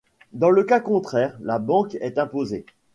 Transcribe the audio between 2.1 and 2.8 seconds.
imposée.